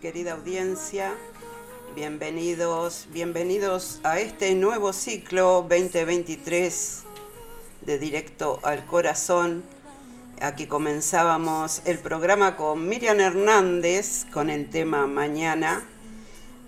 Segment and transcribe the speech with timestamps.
[0.00, 1.14] Querida audiencia.
[1.94, 7.04] Bienvenidos, bienvenidos a este nuevo ciclo 2023
[7.82, 9.62] de Directo al Corazón.
[10.40, 15.86] Aquí comenzábamos el programa con Miriam Hernández con el tema Mañana.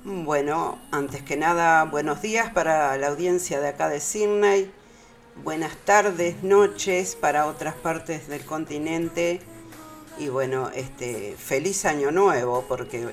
[0.05, 4.71] Bueno, antes que nada, buenos días para la audiencia de acá de Sydney.
[5.43, 9.41] Buenas tardes, noches para otras partes del continente
[10.19, 13.09] y bueno, este, feliz año nuevo porque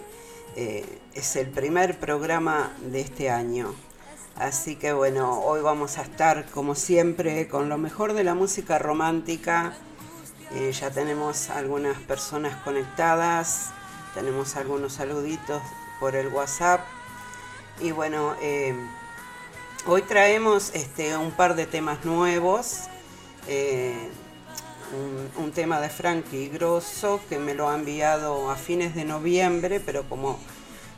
[0.56, 3.74] eh, es el primer programa de este año.
[4.36, 8.80] Así que bueno, hoy vamos a estar como siempre con lo mejor de la música
[8.80, 9.74] romántica.
[10.54, 13.72] Eh, ya tenemos algunas personas conectadas,
[14.14, 15.62] tenemos algunos saluditos
[16.00, 16.82] por el WhatsApp.
[17.82, 18.74] Y bueno, eh,
[19.86, 22.82] hoy traemos este, un par de temas nuevos
[25.38, 30.08] un, tema de Frankie Grosso que me lo ha enviado a fines de noviembre, pero
[30.08, 30.40] como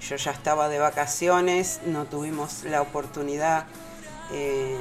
[0.01, 3.65] yo ya estaba de vacaciones, no tuvimos la oportunidad
[4.31, 4.77] eh,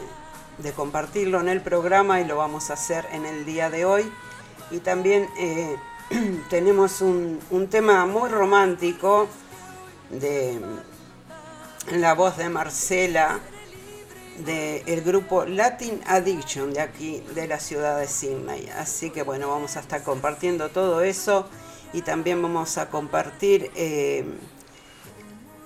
[0.58, 4.10] de compartirlo en el programa y lo vamos a hacer en el día de hoy.
[4.70, 5.76] Y también eh,
[6.50, 9.28] tenemos un, un, tema muy romántico
[10.10, 10.60] de
[11.92, 13.40] la voz de Marcela
[14.38, 18.68] del grupo Latin Addiction de aquí, de la ciudad de Sydney.
[18.76, 21.46] Así que bueno, vamos a estar compartiendo todo eso
[21.92, 24.24] y también vamos a compartir eh,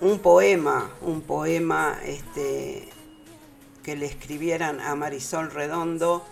[0.00, 2.88] un poema, un poema este,
[3.82, 6.25] que le escribieran a Marisol Redondo,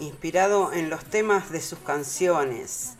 [0.00, 2.94] inspirado en los temas de sus canciones.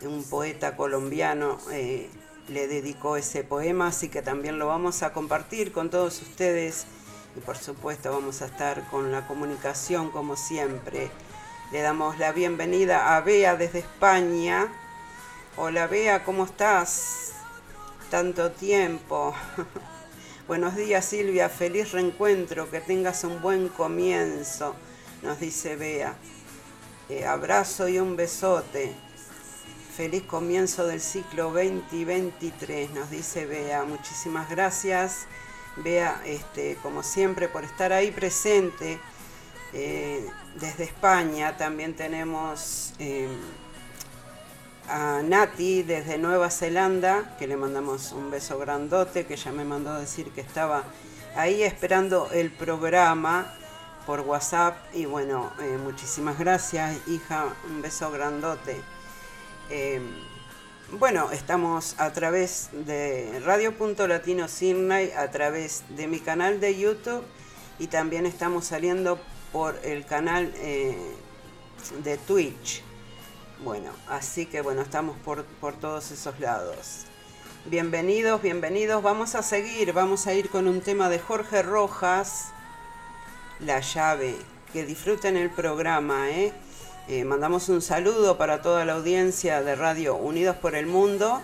[0.00, 2.10] Un poeta colombiano eh,
[2.48, 6.86] le dedicó ese poema, así que también lo vamos a compartir con todos ustedes
[7.36, 11.10] y por supuesto vamos a estar con la comunicación como siempre.
[11.70, 14.68] Le damos la bienvenida a Bea desde España.
[15.56, 17.32] Hola Bea, ¿cómo estás?
[18.10, 19.34] Tanto tiempo.
[20.48, 24.74] Buenos días Silvia, feliz reencuentro, que tengas un buen comienzo,
[25.22, 26.14] nos dice Bea.
[27.08, 28.94] Eh, abrazo y un besote.
[29.96, 33.84] Feliz comienzo del ciclo 2023, nos dice Bea.
[33.84, 35.26] Muchísimas gracias.
[35.76, 39.00] Vea, este, como siempre, por estar ahí presente.
[39.72, 43.28] Eh, desde España también tenemos eh,
[44.86, 49.94] a Nati desde Nueva Zelanda, que le mandamos un beso grandote, que ya me mandó
[49.94, 50.84] decir que estaba
[51.34, 53.54] ahí esperando el programa
[54.04, 54.76] por WhatsApp.
[54.92, 58.82] Y bueno, eh, muchísimas gracias, hija, un beso grandote.
[60.98, 67.24] Bueno, estamos a través de Radio.Latino Sydney, a través de mi canal de YouTube
[67.78, 69.18] y también estamos saliendo
[69.52, 71.14] por el canal eh,
[72.04, 72.82] de Twitch.
[73.64, 77.06] Bueno, así que bueno, estamos por, por todos esos lados.
[77.64, 79.02] Bienvenidos, bienvenidos.
[79.02, 82.52] Vamos a seguir, vamos a ir con un tema de Jorge Rojas,
[83.60, 84.36] La llave.
[84.74, 86.52] Que disfruten el programa, ¿eh?
[87.08, 91.42] Eh, mandamos un saludo para toda la audiencia de Radio Unidos por el Mundo,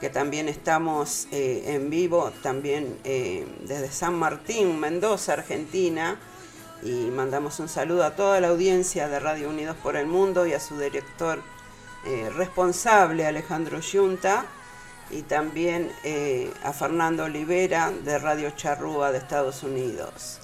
[0.00, 6.18] que también estamos eh, en vivo, también eh, desde San Martín, Mendoza, Argentina.
[6.82, 10.54] Y mandamos un saludo a toda la audiencia de Radio Unidos por el Mundo y
[10.54, 11.42] a su director
[12.34, 14.46] responsable, Alejandro Yunta,
[15.10, 15.92] y también
[16.64, 20.38] a Fernando Olivera de Radio Charrúa de Estados Unidos.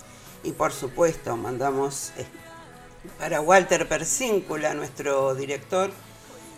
[0.45, 2.13] Y por supuesto, mandamos
[3.19, 5.91] para Walter Persíncula, nuestro director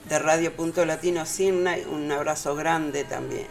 [0.09, 3.47] de Radio Punto Latino Sydney, un abrazo grande también.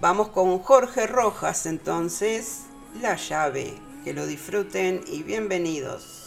[0.00, 2.62] Vamos con Jorge Rojas entonces,
[3.00, 6.19] La llave, que lo disfruten y bienvenidos.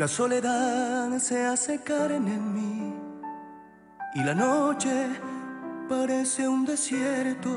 [0.00, 2.94] La soledad se hace carne en mí
[4.14, 4.90] y la noche
[5.90, 7.50] parece un desierto,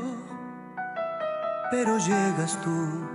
[1.71, 3.07] pero llegas tú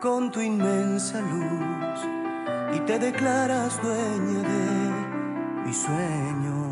[0.00, 6.68] con tu inmensa luz y te declaras dueña de mis sueños.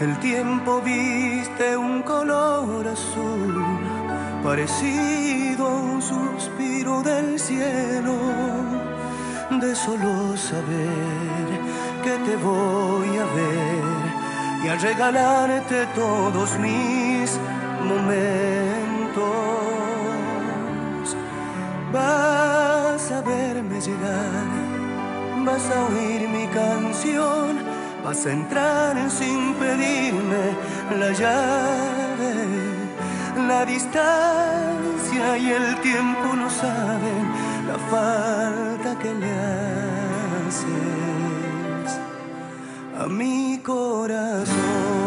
[0.00, 4.03] El tiempo viste un color azul
[4.44, 8.14] parecido a un suspiro del cielo,
[9.58, 11.48] de solo saber
[12.04, 14.04] que te voy a ver
[14.62, 17.40] y a regalarte todos mis
[17.88, 19.24] momentos.
[21.90, 24.46] Vas a verme llegar,
[25.46, 27.60] vas a oír mi canción,
[28.04, 30.54] vas a entrar sin pedirme
[31.00, 31.93] la llave.
[33.56, 37.24] La distancia y el tiempo no saben
[37.68, 39.30] la falta que le
[40.48, 41.90] haces
[42.98, 45.03] a mi corazón.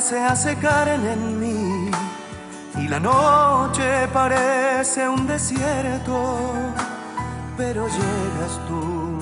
[0.00, 1.90] Se hace carne en mí
[2.78, 6.52] y la noche parece un desierto,
[7.56, 9.18] pero llegas tú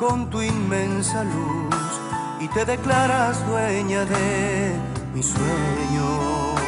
[0.00, 2.00] con tu inmensa luz
[2.40, 4.74] y te declaras dueña de
[5.14, 6.60] mis sueños.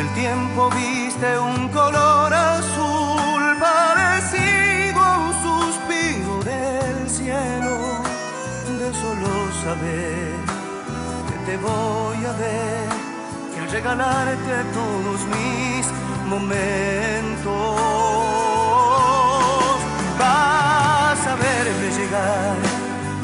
[0.00, 2.79] El tiempo viste un color azul
[9.64, 10.32] saber
[11.28, 12.88] que te voy a ver
[13.54, 15.84] y al regalarte todos mis
[16.26, 17.76] momentos
[20.18, 22.56] vas a verme llegar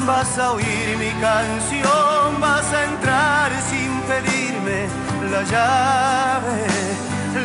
[0.05, 4.79] vas a oír mi canción vas a entrar sin pedirme
[5.31, 6.67] la llave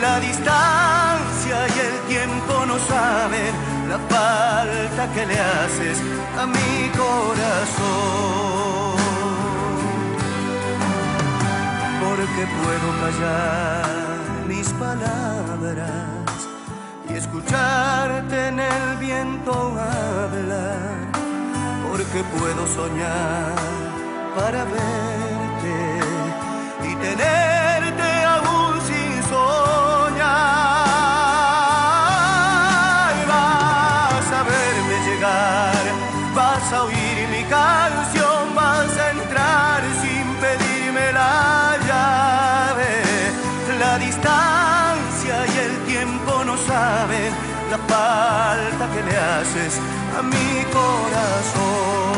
[0.03, 3.53] la distancia y el tiempo no saben
[3.89, 5.99] la falta que le haces
[6.39, 8.72] a mi corazón.
[12.35, 13.85] Porque puedo callar
[14.49, 16.49] mis palabras
[17.11, 21.12] y escucharte en el viento hablar.
[21.91, 23.55] Porque puedo soñar
[24.35, 26.01] para verte
[26.89, 27.51] y tenerte
[49.33, 49.81] haces
[50.19, 52.12] a mi corazón.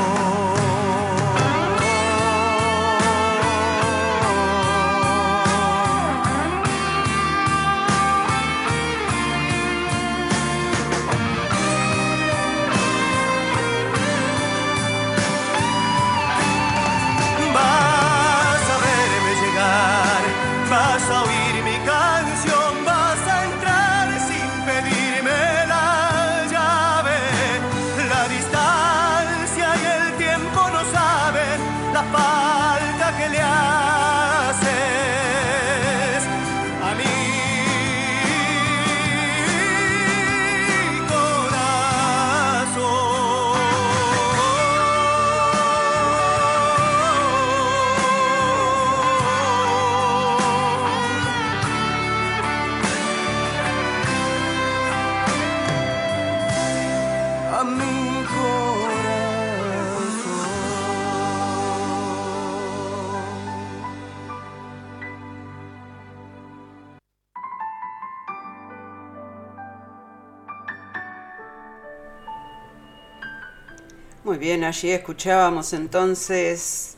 [74.35, 76.97] Muy bien, allí escuchábamos entonces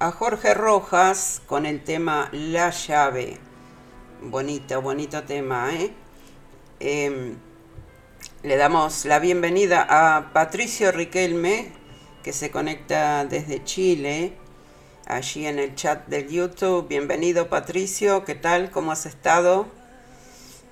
[0.00, 3.38] a Jorge Rojas con el tema La llave.
[4.20, 5.92] Bonito, bonito tema, ¿eh?
[6.80, 7.36] Em,
[8.42, 11.70] le damos la bienvenida a Patricio Riquelme,
[12.24, 14.32] que se conecta desde Chile,
[15.06, 16.88] allí en el chat del YouTube.
[16.88, 18.72] Bienvenido Patricio, ¿qué tal?
[18.72, 19.68] ¿Cómo has estado?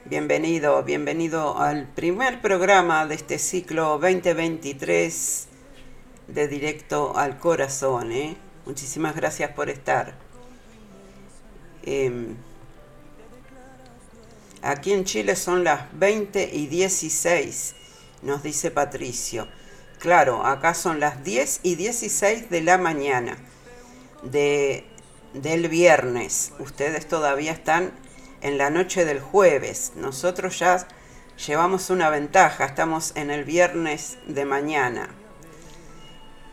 [0.06, 5.49] Bienvenido, bienvenido al primer programa de este ciclo 2023
[6.34, 8.12] de Directo al Corazón.
[8.12, 8.36] ¿eh?
[8.66, 10.14] Muchísimas gracias por estar.
[11.82, 12.36] Em,
[14.62, 17.74] aquí en Chile son las 20 y 16,
[18.22, 19.48] nos dice Patricio.
[19.98, 23.36] Claro, acá son las 10 y 16 de la mañana
[24.22, 24.84] de,
[25.34, 26.52] del viernes.
[26.58, 27.92] Ustedes todavía están
[28.40, 29.92] en la noche del jueves.
[29.96, 30.86] Nosotros ya
[31.46, 35.19] llevamos una ventaja, estamos en el viernes de mañana.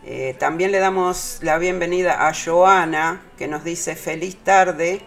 [0.10, 5.02] Eh, también le damos la bienvenida a Joana, que nos dice feliz tarde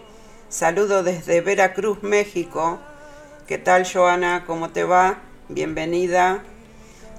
[0.47, 2.79] Saludo desde Veracruz, México.
[3.47, 4.43] ¿Qué tal, Joana?
[4.45, 5.17] ¿Cómo te va?
[5.49, 6.43] Bienvenida.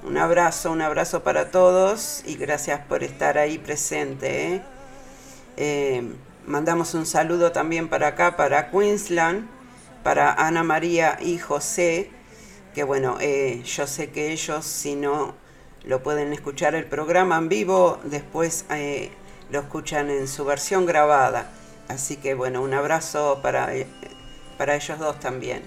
[0.05, 4.55] Un abrazo, un abrazo para todos y gracias por estar ahí presente.
[4.55, 4.63] ¿eh?
[5.57, 6.13] Eh,
[6.47, 9.49] mandamos un saludo también para acá, para Queensland,
[10.05, 12.13] para Ana María y José,
[12.77, 13.19] que bueno,
[13.65, 15.42] yo sé que ellos si no
[15.85, 18.65] lo pueden escuchar el programa en vivo, después
[19.51, 21.51] lo escuchan en su versión grabada.
[21.89, 23.87] Así que bueno, un abrazo para, eh,
[24.57, 25.63] para ellos dos también.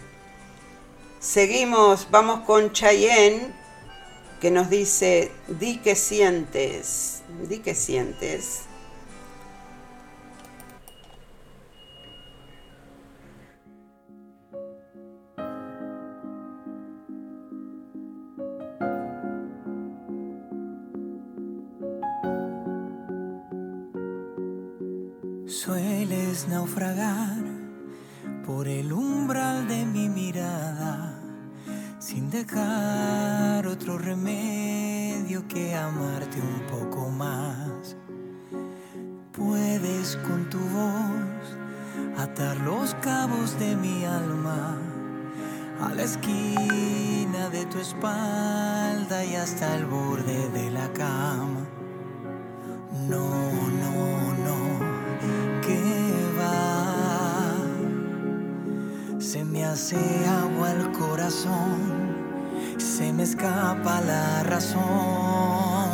[1.20, 3.54] Seguimos, vamos con Chayenne,
[4.40, 8.62] que nos dice, di que sientes, di que sientes.
[25.56, 27.42] Sueles naufragar
[28.46, 31.18] por el umbral de mi mirada,
[31.98, 37.96] sin dejar otro remedio que amarte un poco más.
[39.32, 41.58] Puedes con tu voz
[42.18, 44.78] atar los cabos de mi alma
[45.80, 51.66] a la esquina de tu espalda y hasta el borde de la cama.
[53.08, 54.35] No, no,
[59.26, 62.16] Se me hace agua el corazón,
[62.78, 65.85] se me escapa la razón.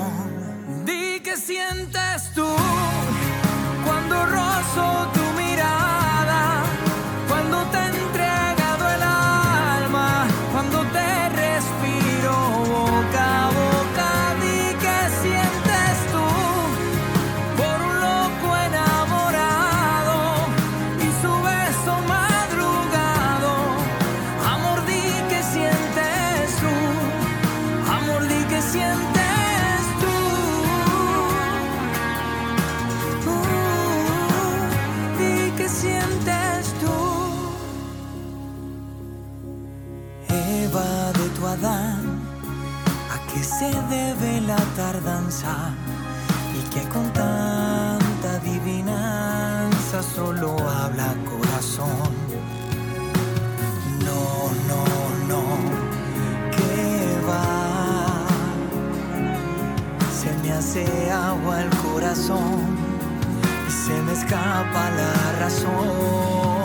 [46.54, 52.10] Y que con tanta adivinanza solo habla corazón.
[54.06, 54.24] No,
[54.69, 54.84] no,
[55.32, 55.43] no,
[56.56, 58.26] que va.
[60.19, 62.78] Se me hace agua el corazón
[63.67, 66.61] y se me escapa la razón.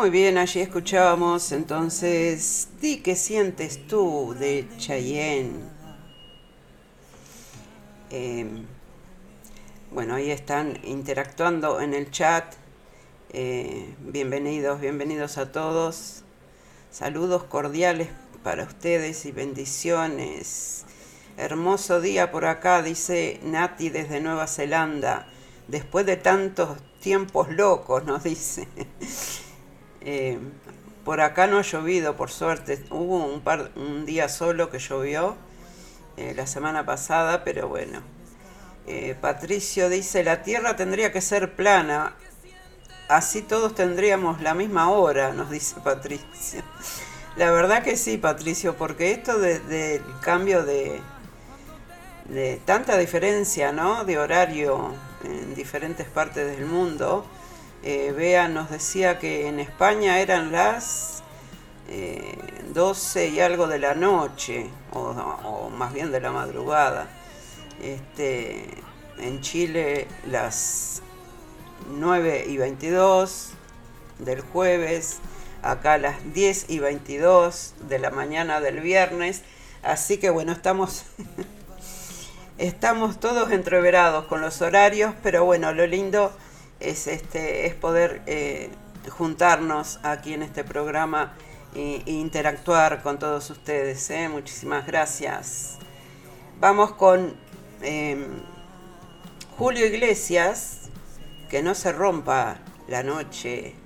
[0.00, 5.60] Muy bien, allí escuchábamos entonces Di qué sientes tú de Cheyenne.
[8.08, 8.64] Em,
[9.90, 12.54] Bueno, ahí están interactuando en el chat.
[13.34, 16.22] Eh, bienvenidos, bienvenidos a todos.
[16.90, 18.08] Saludos cordiales
[18.42, 20.86] para ustedes y bendiciones.
[21.36, 25.26] Hermoso día por acá, dice Nati desde Nueva Zelanda.
[25.68, 28.66] Después de tantos tiempos locos, nos dice.
[30.00, 30.38] Eh,
[31.04, 32.84] por acá no ha llovido, por suerte.
[32.90, 35.36] Hubo un, par, un día solo que llovió
[36.16, 38.02] eh, la semana pasada, pero bueno.
[38.86, 42.14] Eh, Patricio dice, la Tierra tendría que ser plana.
[43.08, 46.62] Así todos tendríamos la misma hora, nos dice Patricio.
[47.36, 51.00] La verdad que sí, Patricio, porque esto del cambio de,
[52.28, 54.04] de tanta diferencia, ¿no?
[54.04, 57.24] De horario en diferentes partes del mundo.
[57.82, 61.22] Eh, Bea nos decía que en España eran las
[62.72, 67.08] 12 y algo de la noche, o, más bien de la madrugada.
[67.82, 68.66] Este,
[69.18, 71.02] en Chile las
[71.90, 73.50] 9 y 22
[74.18, 75.18] del jueves
[75.62, 79.42] acá las 10 y 22 de la mañana del viernes.
[79.82, 81.04] Así que bueno, estamos,
[82.58, 86.32] estamos todos entreverados con los horarios, pero bueno, lo lindo
[86.80, 88.70] es, este, es poder eh,
[89.10, 91.34] juntarnos aquí en este programa
[91.74, 94.10] e, interactuar con todos ustedes.
[94.10, 94.28] ¿eh?
[94.28, 95.78] Muchísimas gracias.
[96.58, 97.36] Vamos con
[97.82, 98.42] em,
[99.56, 100.90] Julio Iglesias,
[101.48, 103.79] que no se rompa la noche.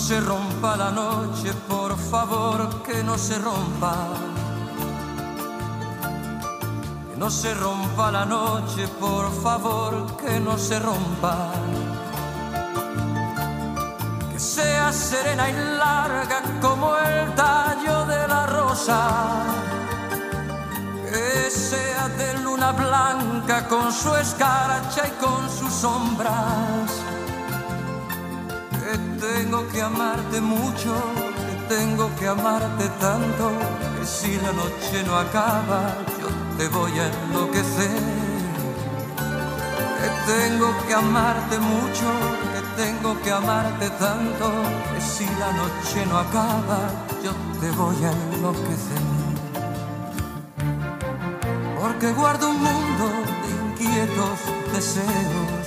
[0.00, 3.94] Se rompa la noche, por favor, que no se rompa.
[7.10, 11.52] Que no se rompa la noche, por favor, que no se rompa.
[14.32, 19.00] Que sea serena y larga como el tallo de la rosa.
[21.10, 27.09] Que sea de luna blanca con su escarcha y con sus sombras
[29.42, 30.92] tengo que amarte mucho,
[31.46, 33.52] que tengo que amarte tanto,
[33.98, 35.80] que si la noche no acaba,
[36.20, 38.02] yo te voy a enloquecer.
[40.00, 42.06] Que tengo que amarte mucho,
[42.52, 44.46] que tengo que amarte tanto,
[44.92, 46.80] que si la noche no acaba,
[47.24, 49.04] yo te voy a enloquecer.
[51.80, 53.04] Porque guardo un mundo
[53.42, 54.38] de inquietos
[54.74, 55.59] deseos,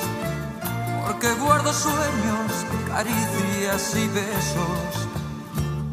[1.24, 5.08] porque guardo sueños caricias y besos,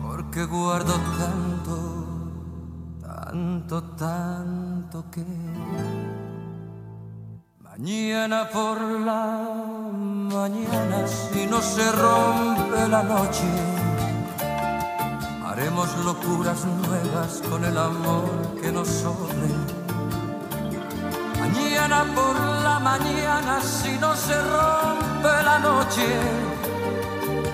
[0.02, 1.76] porque guardo tanto,
[3.00, 5.24] tanto, tanto que
[7.60, 9.46] mañana por la
[10.32, 13.48] mañana, si no se rompe la noche,
[15.46, 19.48] haremos locuras nuevas con el amor que nos sobre.
[21.38, 26.06] Mañana por la mañana, si no se rompe la noche,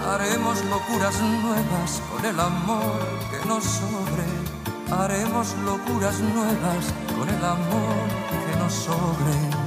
[0.09, 3.00] Haremos locuras nuevas con el amor
[3.31, 5.02] que nos sobre.
[5.02, 8.07] Haremos locuras nuevas con el amor
[8.46, 9.65] que nos sobre.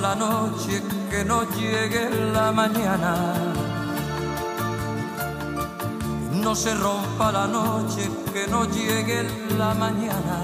[0.00, 3.34] La noche, que no llegue la mañana.
[6.32, 9.26] No se rompa la noche, que no llegue
[9.58, 10.36] la mañana.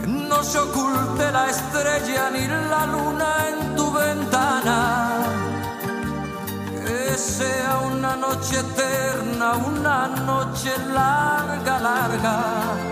[0.00, 4.78] Que no se oculte la estrella ni la luna en tu ventana.
[6.84, 12.89] Que sea una noche eterna, una noche larga, larga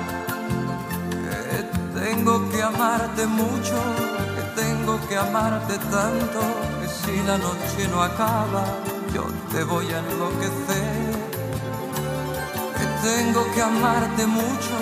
[2.18, 3.78] tengo que amarte mucho,
[4.35, 6.40] que tengo que amarte tanto,
[6.81, 8.64] que si la noche no acaba,
[9.14, 11.12] yo te voy a enloquecer.
[12.76, 14.76] Que tengo que amarte mucho,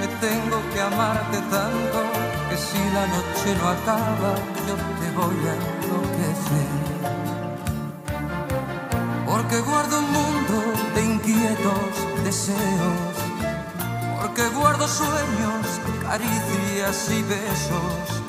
[0.00, 1.98] que tengo que amarte tanto,
[2.48, 4.32] que si la noche no acaba,
[4.66, 6.72] yo te voy a enloquecer.
[9.26, 10.56] Porque guardo un mundo
[10.94, 13.07] de inquietos deseos
[14.46, 15.66] guardo sueños,
[16.02, 18.22] caricias y besos,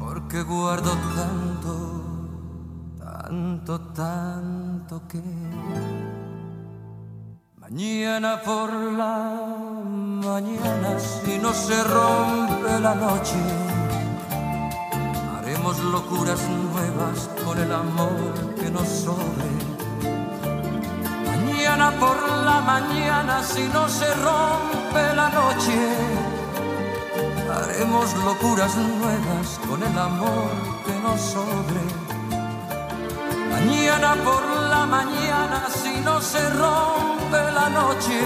[0.00, 1.74] porque guardo tanto,
[2.98, 5.22] tanto, tanto que
[7.56, 9.40] mañana por la
[10.24, 13.36] mañana, si no se rompe la noche,
[15.36, 19.77] haremos locuras nuevas con el amor que nos sobre
[21.68, 25.76] mañana por la mañana, si no se rompe la noche,
[27.56, 30.50] haremos locuras nuevas con el amor
[30.86, 31.84] que nos sobre.
[33.50, 38.18] Mañana por la mañana, si no se rompe la noche,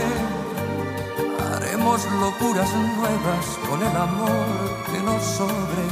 [1.53, 4.47] haremos locuras nuevas con el amor
[4.93, 5.85] que nos sobre.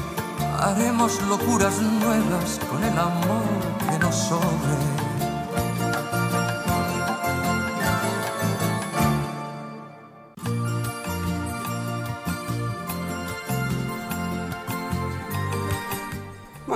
[0.60, 3.48] Haremos locuras nuevas con el amor
[3.90, 5.09] que nos sobre.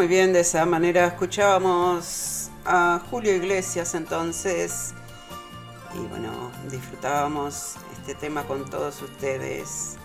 [0.05, 4.93] Muy bien, de esa manera escuchábamos a Julio Iglesias entonces
[5.95, 9.97] y bueno, disfrutábamos este tema con todos ustedes.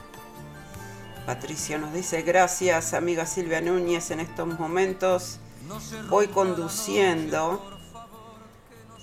[1.26, 5.42] Patricio nos dice, gracias amiga Silvia Núñez, en estos momentos
[6.08, 7.62] voy conduciendo,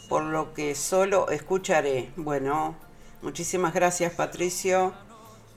[0.08, 2.10] por lo que solo escucharé.
[2.16, 2.74] Bueno,
[3.20, 4.94] muchísimas gracias Patricio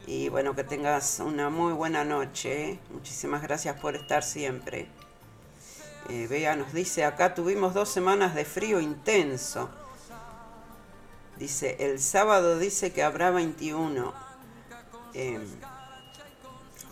[0.06, 2.78] y bueno, que tengas una muy buena noche.
[2.92, 4.90] Muchísimas gracias por estar siempre.
[6.12, 9.70] Eh, nos dice, acá tuvimos dos semanas de frío intenso.
[11.38, 14.12] Dice, el sábado dice que habrá 21.
[15.14, 15.46] Em,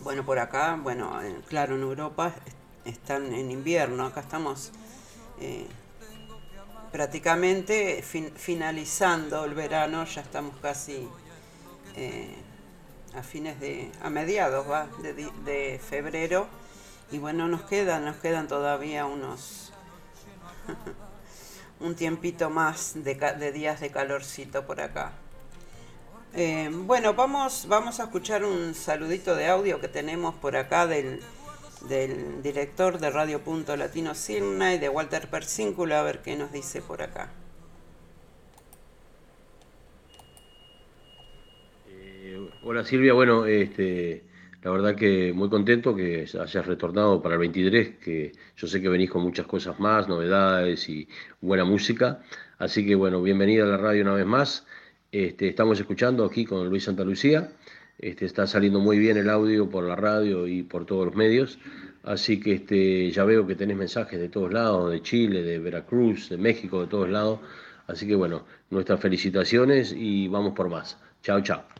[0.02, 2.32] bueno, por acá, bueno, eh, claro, en Europa
[2.84, 4.70] están en invierno, acá estamos
[5.40, 5.66] eh,
[6.92, 8.04] prácticamente
[8.36, 11.08] finalizando el verano, ya estamos casi
[13.14, 14.64] a fines de, a mediados
[15.44, 16.46] de febrero
[17.10, 19.72] y bueno, nos quedan, nos quedan todavía unos
[21.80, 25.12] un tiempito más de, días de calorcito por acá.
[26.34, 31.20] Eh, bueno, vamos, vamos a escuchar un saludito de audio que tenemos por acá del,
[31.88, 36.82] del director de Radio Punto Latino y de Walter Persíncula, a ver qué nos dice
[36.82, 37.30] por acá.
[41.88, 44.27] Eh, hola Silvia, bueno, este,
[44.68, 48.90] la verdad que muy contento que hayas retornado para el 23, que yo sé que
[48.90, 51.08] venís con muchas cosas más, novedades y
[51.40, 52.20] buena música.
[52.58, 54.66] Así que bueno, bienvenida a la radio una vez más.
[55.10, 57.50] Este, estamos escuchando aquí con Luis Santa Lucía.
[57.98, 61.58] Este, está saliendo muy bien el audio por la radio y por todos los medios.
[62.02, 66.28] Así que este, ya veo que tenés mensajes de todos lados, de Chile, de Veracruz,
[66.28, 67.40] de México, de todos lados.
[67.86, 70.98] Así que bueno, nuestras felicitaciones y vamos por más.
[71.22, 71.77] Chao, chao.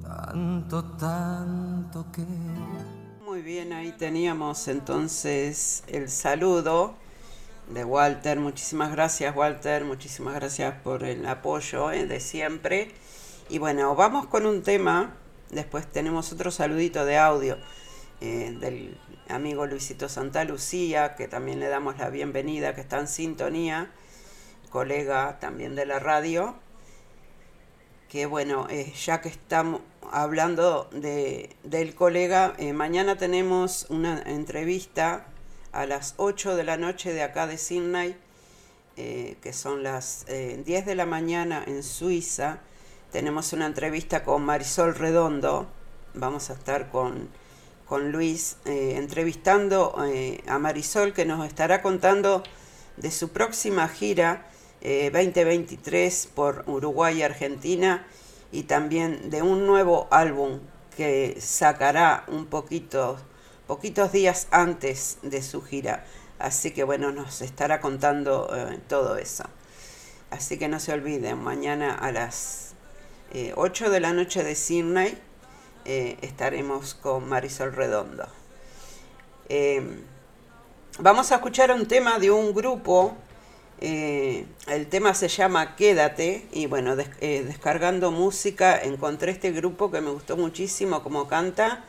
[0.00, 2.22] Tanto, tanto que...
[3.24, 6.94] Muy bien, ahí teníamos entonces el saludo
[7.68, 8.38] de Walter.
[8.38, 12.92] Muchísimas gracias Walter, muchísimas gracias por el apoyo eh, de siempre.
[13.48, 15.14] Y bueno, vamos con un tema.
[15.50, 17.58] Después tenemos otro saludito de audio
[18.20, 23.08] eh, del amigo Luisito Santa Lucía, que también le damos la bienvenida, que está en
[23.08, 23.90] sintonía,
[24.70, 26.56] colega también de la radio
[28.12, 35.24] que bueno, eh, ya que estamos hablando de, del colega, eh, mañana tenemos una entrevista
[35.72, 38.14] a las 8 de la noche de acá de Sydney,
[38.98, 42.58] eh, que son las 10 de la mañana en Suiza.
[43.12, 45.66] Tenemos una entrevista con Marisol Redondo,
[46.12, 47.30] vamos a estar con,
[47.86, 49.96] con Luis entrevistando
[50.46, 52.42] a Marisol que nos estará contando
[52.98, 54.51] de su próxima gira
[54.82, 58.04] 2023 eh, por Uruguay y Argentina
[58.50, 60.58] y también de un nuevo álbum
[60.96, 63.16] que sacará un poquito,
[63.66, 66.04] poquitos días antes de su gira.
[66.38, 69.44] Así que bueno, nos estará contando eh, todo eso.
[70.30, 72.74] Así que no se olviden, mañana a las
[73.54, 75.16] 8 eh, de la noche de Sydney
[75.84, 78.26] estaremos con Marisol Redondo.
[81.00, 83.16] vamos a escuchar un tema de un grupo
[83.84, 90.00] eh, el tema se llama Quédate y bueno, eh, descargando música encontré este grupo que
[90.00, 91.84] me gustó muchísimo como canta.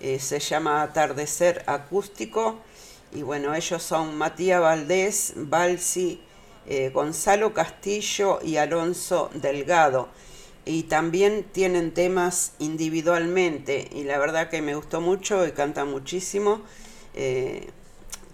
[0.00, 2.58] Eh, se llama Atardecer Acústico
[3.14, 6.20] y bueno, ellos son Matías Valdés, Balsi,
[6.92, 10.10] Gonzalo Castillo y Alonso Delgado.
[10.66, 16.60] Y también tienen temas individualmente y la verdad que me gustó mucho y cantan muchísimo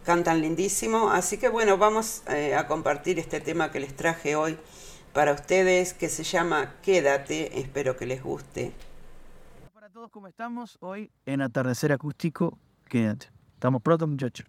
[0.09, 1.11] cantan lindísimo.
[1.11, 4.57] Así que bueno, vamos eh, a compartir este tema que les traje hoy
[5.13, 7.61] para ustedes que se llama Quédate.
[7.61, 8.73] Espero que les guste.
[9.93, 10.79] todos, ¿cómo estamos?
[10.81, 12.57] Hoy en Atardecer Acústico,
[12.89, 13.29] quédate.
[13.53, 14.47] Estamos pronto, muchachos.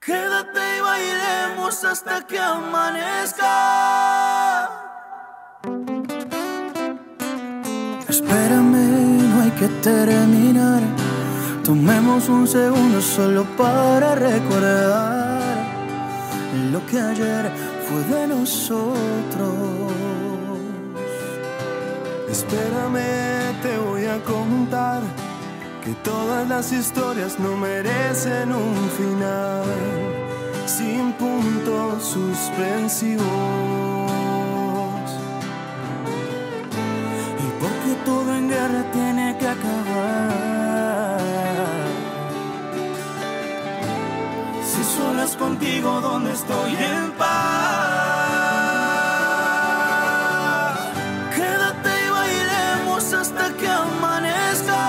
[0.00, 3.50] Quédate y bailemos hasta que amanezca.
[8.08, 11.05] Espérame, no hay que terminar.
[11.66, 15.40] Tomemos un segundo solo para recordar
[16.70, 17.50] lo que ayer
[17.88, 19.92] fue de nosotros.
[22.30, 25.02] Espérame, te voy a contar
[25.84, 29.64] que todas las historias no merecen un final
[30.66, 33.26] sin puntos suspensivos.
[37.44, 41.35] Y porque todo en guerra tiene que acabar.
[44.96, 47.28] Si solas contigo, donde estoy en paz.
[51.34, 54.84] Quédate y bailemos hasta que amanezca.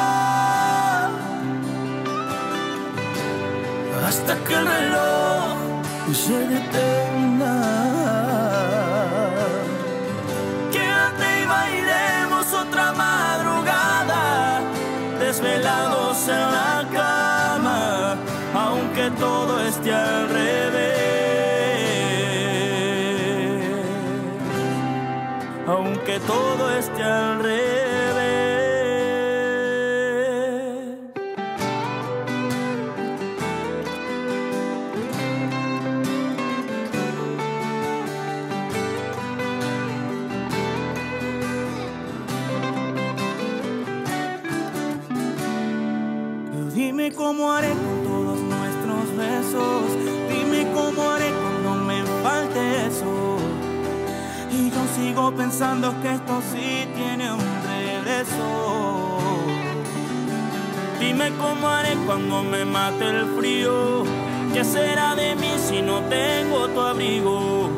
[4.07, 5.57] Hasta que el reloj
[6.13, 6.47] se
[55.47, 57.39] pensando que esto sí tiene un
[57.73, 59.17] regreso.
[60.99, 64.03] Dime cómo haré cuando me mate el frío.
[64.53, 67.69] ¿Qué será de mí si no tengo tu abrigo?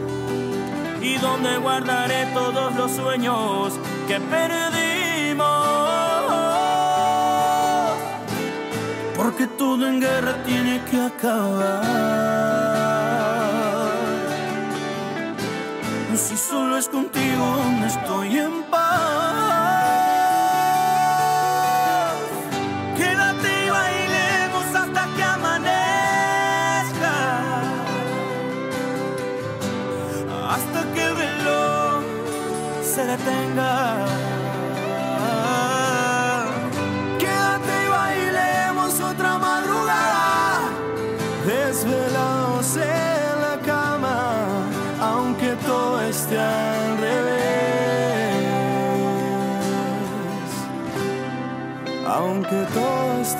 [0.99, 3.73] ¿Y dónde guardaré todos los sueños
[4.07, 5.47] que perdimos?
[9.15, 12.88] Porque todo en guerra tiene que acabar.
[16.87, 18.89] Contigo estoy en paz.
[22.95, 25.73] Quédate y bailemos hasta que amanezca.
[30.49, 32.03] Hasta que el reloj
[32.81, 34.28] se detenga.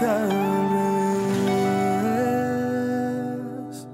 [0.01, 0.29] Al
[2.01, 3.87] revés.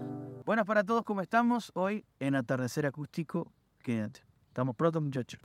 [0.45, 1.71] Buenas para todos, ¿cómo estamos?
[1.75, 3.51] Hoy en Atardecer Acústico,
[3.83, 4.21] quédate.
[4.47, 5.39] Estamos pronto, muchachos.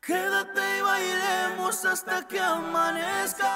[0.00, 3.46] Quédate y bailemos hasta que amanezca.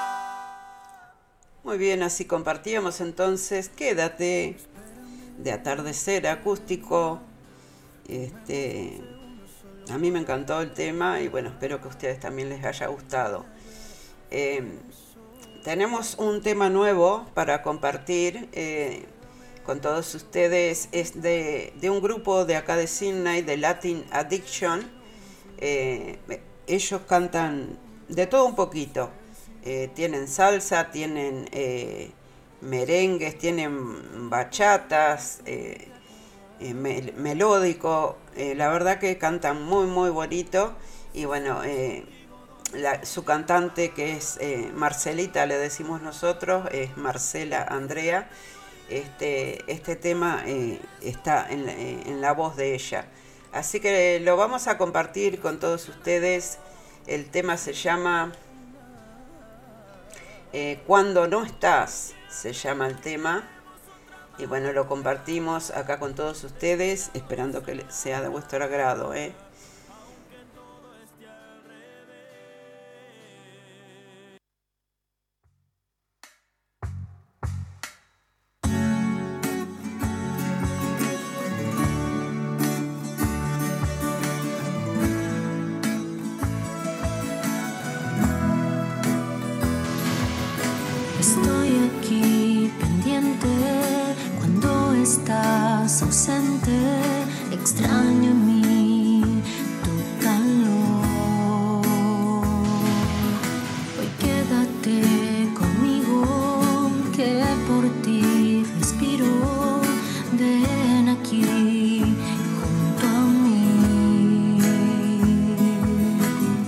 [1.63, 4.57] Muy bien, así compartíamos entonces Quédate
[5.37, 7.19] de atardecer acústico.
[8.07, 9.01] Este,
[9.89, 12.87] a mí me encantó el tema y bueno, espero que a ustedes también les haya
[12.87, 13.45] gustado.
[14.29, 14.79] Eh,
[15.65, 19.05] tenemos un tema nuevo para compartir eh,
[19.65, 20.89] con todos ustedes.
[20.91, 24.87] Es de, un grupo de acá de Sydney, de Latin Addiction.
[25.57, 26.19] Eh,
[26.67, 29.09] ellos cantan de todo un poquito.
[29.63, 31.49] Eh, tienen salsa, tienen
[32.61, 35.41] merengues, tienen bachatas,
[36.59, 38.17] mel- melódico.
[38.37, 40.73] La verdad que cantan muy, muy bonito.
[41.11, 41.61] Y bueno,
[43.03, 48.29] su cantante que es eh, Marcelita, le decimos nosotros, es Marcela Andrea.
[48.89, 53.05] Este, este tema eh, está en la, eh, en la voz de ella.
[53.51, 56.59] Así que lo vamos a compartir con todos ustedes.
[57.07, 58.31] El tema se llama
[60.87, 63.43] Cuando no estás, se llama el tema.
[64.37, 69.13] Y bueno, lo compartimos acá con todos ustedes, esperando que sea de vuestro agrado.
[69.13, 69.33] ¿eh?
[95.25, 96.77] estás ausente,
[97.51, 99.41] extraño en mí
[99.83, 101.81] tu calor.
[103.97, 109.25] Hoy quédate conmigo, que por ti respiro.
[110.33, 111.41] Ven aquí
[112.59, 114.59] junto a mí.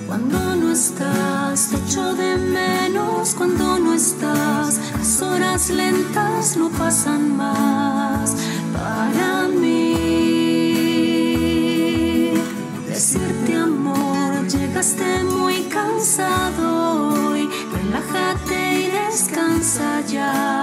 [0.08, 3.36] Cuando no estás, te echo de menos.
[3.36, 7.97] Cuando no estás, las horas lentas no pasan más
[8.78, 9.94] para mí.
[12.88, 20.57] Decirte amor, llegaste muy cansado hoy, relájate y descansa ya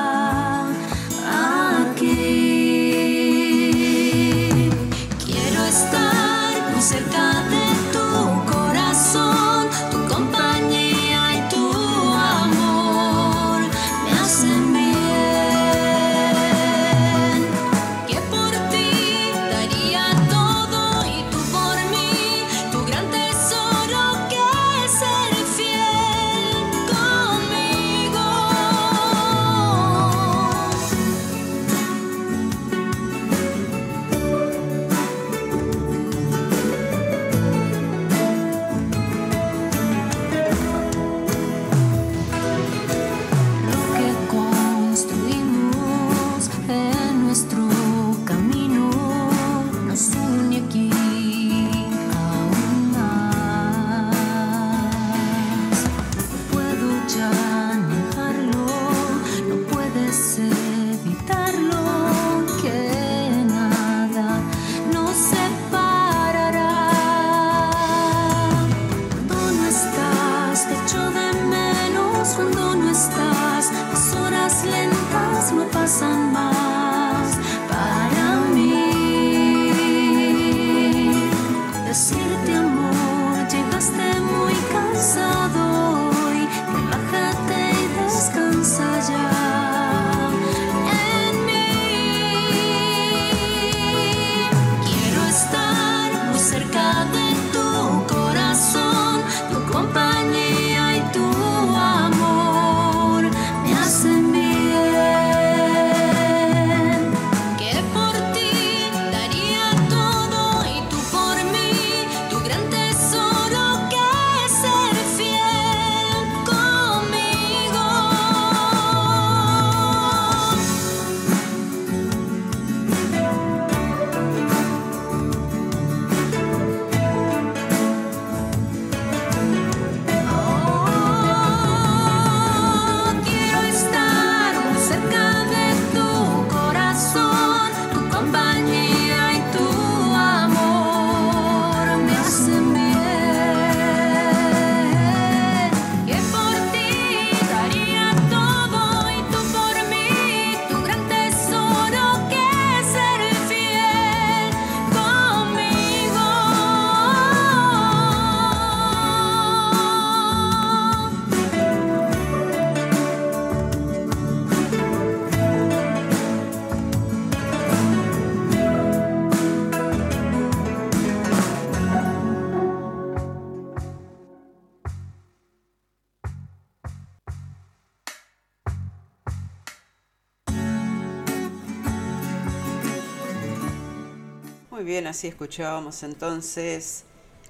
[185.28, 187.04] Escuchábamos entonces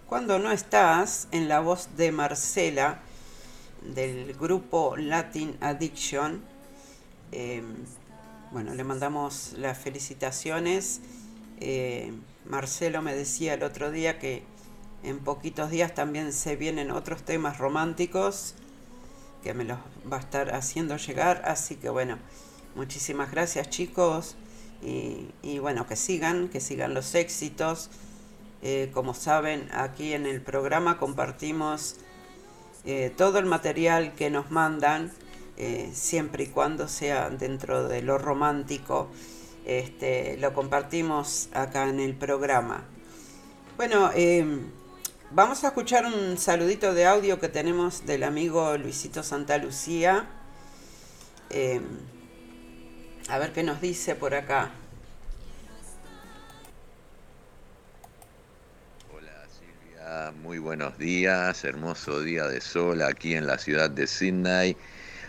[0.07, 3.01] Cuando no estás en la voz de Marcela
[3.83, 6.43] del grupo Latin Addiction.
[7.33, 7.62] Eh,
[8.53, 11.01] bueno, le mandamos las felicitaciones.
[11.59, 12.12] Eh,
[12.47, 14.45] Marcelo me decía el otro día que
[15.03, 18.55] en poquitos días también se vienen otros temas románticos
[19.43, 19.79] que me los
[20.11, 21.43] va a estar haciendo llegar.
[21.45, 22.18] Así que bueno,
[22.77, 24.37] muchísimas gracias chicos.
[24.85, 27.91] Y, bueno, que sigan, que sigan los éxitos.
[28.62, 31.97] Eh, como saben, aquí en el programa compartimos
[32.85, 35.11] eh, todo el material que nos mandan,
[35.57, 39.09] eh, siempre y cuando sea dentro de lo romántico.
[39.64, 42.85] Este, lo compartimos acá en el programa.
[43.78, 44.45] Bueno, eh,
[45.30, 50.28] vamos a escuchar un saludito de audio que tenemos del amigo Luisito Santa Lucía.
[53.29, 54.70] A ver qué nos dice por acá.
[59.14, 64.77] Hola Silvia, muy buenos días, hermoso día de sol aquí en la ciudad de Sydney.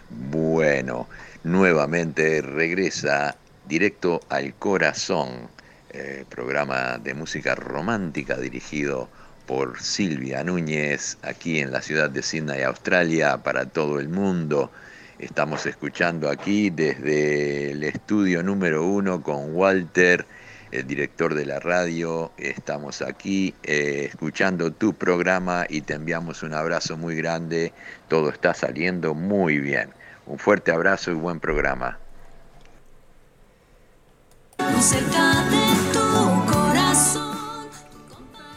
[0.09, 1.07] Bueno,
[1.45, 5.47] nuevamente regresa directo al corazón,
[5.91, 9.07] eh, programa de música romántica dirigido
[9.47, 14.69] por Silvia Núñez aquí en la ciudad de Sydney, Australia, para todo el mundo.
[15.17, 20.25] Estamos escuchando aquí desde el estudio número uno con Walter,
[20.71, 22.33] el director de la radio.
[22.37, 27.71] Estamos aquí eh, escuchando tu programa y te enviamos un abrazo muy grande.
[28.09, 29.89] Todo está saliendo muy bien.
[30.25, 31.97] Un fuerte abrazo y buen programa.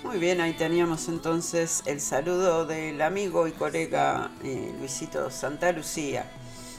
[0.03, 6.25] Muy bien, ahí teníamos entonces el saludo del amigo y colega eh, Luisito Santa Lucía.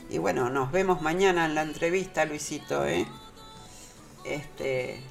[0.10, 3.06] Y bueno, nos vemos mañana en la entrevista, Luisito, ¿eh?
[4.26, 5.04] Este,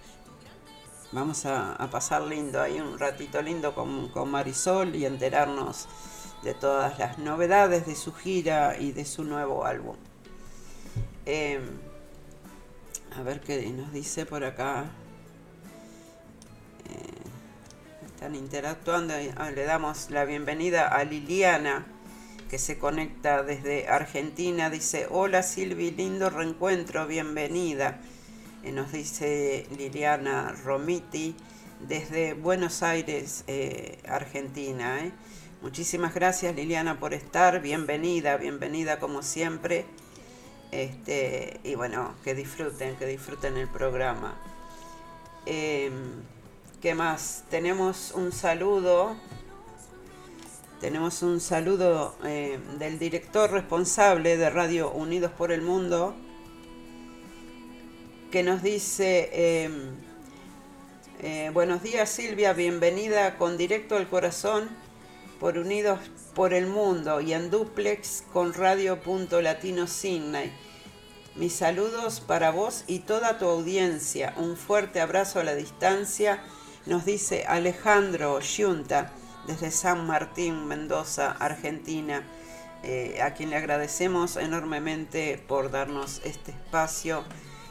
[1.13, 5.87] vamos a, pasar lindo, ahí un ratito lindo con, con Marisol y enterarnos
[6.43, 9.97] de todas las novedades de su gira y de su nuevo álbum.
[11.27, 11.61] Eh,
[13.17, 14.87] a ver qué nos dice por acá.
[16.91, 19.15] Eh, están interactuando.
[19.37, 21.87] Ah, Le damos la bienvenida a Liliana,
[22.49, 24.71] que se conecta desde Argentina.
[24.71, 28.01] Dice, hola Silvi, lindo reencuentro, bienvenida.
[28.65, 31.37] Eh, nos dice Liliana Romiti
[31.87, 35.05] desde Buenos Aires, eh, Argentina.
[35.05, 35.13] ¿eh?
[35.61, 39.85] Muchísimas gracias Liliana por estar, bienvenida, bienvenida como siempre.
[40.71, 44.37] Este, y bueno, que disfruten, que disfruten el programa.
[45.47, 46.23] Em,
[46.81, 47.45] ¿Qué más?
[47.51, 49.17] Tenemos un saludo.
[50.81, 56.15] Tenemos un saludo eh, del director responsable de Radio Unidos por el Mundo
[58.31, 59.71] que nos dice, eh,
[61.19, 64.69] eh, buenos días Silvia, bienvenida con Directo al Corazón
[65.41, 65.99] por Unidos
[66.37, 70.53] por el Mundo y en duplex con Radio Punto Latino Sydney.
[71.35, 74.33] Mis saludos para vos y toda tu audiencia.
[74.37, 76.41] Un fuerte abrazo a la distancia,
[76.87, 79.13] nos dice Alejandro Giunta
[79.49, 82.23] desde San Martín, Mendoza, Argentina,
[82.83, 87.25] eh, a quien le agradecemos enormemente por darnos este espacio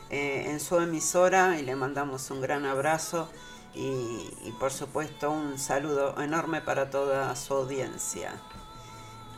[0.09, 3.30] eh, en su emisora y le mandamos un gran abrazo
[3.75, 8.34] y, por supuesto un saludo enorme para toda su audiencia.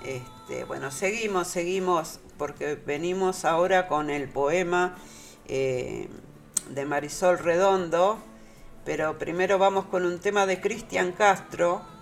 [0.06, 4.96] Este, bueno, seguimos, seguimos, porque venimos ahora con el poema
[5.46, 6.08] eh,
[6.70, 8.18] de Marisol Redondo,
[8.86, 11.99] pero primero vamos con un tema de Cristian Castro,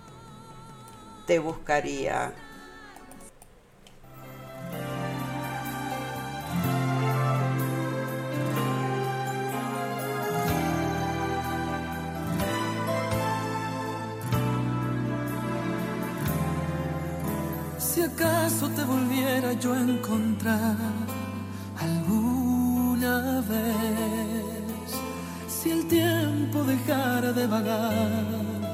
[1.28, 2.32] Te buscaría.
[17.78, 20.76] Si acaso te volviera yo a encontrar
[21.78, 24.90] alguna vez,
[25.46, 28.67] si el tiempo dejara de vagar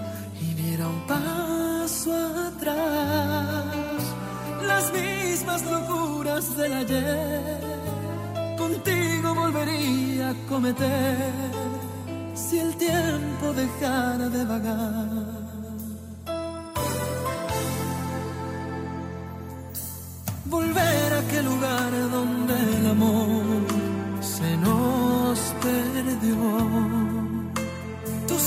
[0.75, 2.13] y diera un paso
[2.49, 3.65] atrás,
[4.67, 7.61] las mismas locuras del ayer,
[8.59, 11.33] contigo volvería a cometer,
[12.35, 15.45] si el tiempo dejara de vagar.
[20.47, 23.67] volver a aquel lugar donde el amor
[24.21, 27.04] se nos perdió.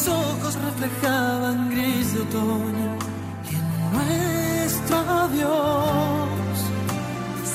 [0.08, 2.98] Ojos reflejaban gris de otoño
[3.50, 6.58] y en nuestro adiós,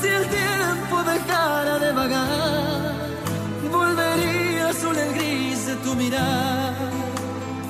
[0.00, 2.94] si el tiempo dejara de vagar,
[3.70, 6.74] volvería azul el gris de tu mirar.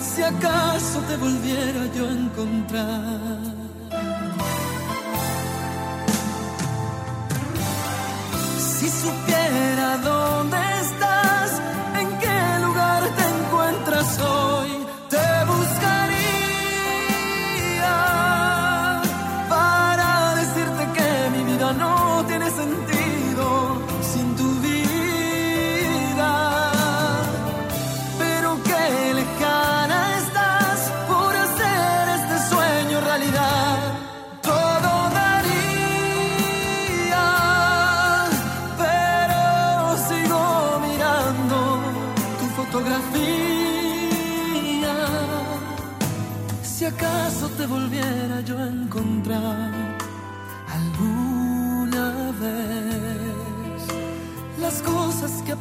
[0.01, 3.39] Si acaso te volviera yo a encontrar.
[8.59, 9.42] Si supiera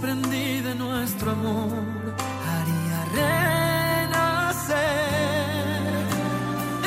[0.02, 1.70] aprendí de nuestro amor
[2.50, 4.80] haría renacer